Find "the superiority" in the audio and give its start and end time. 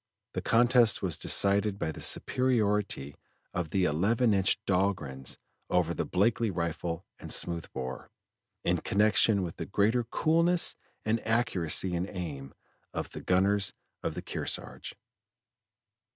1.91-3.13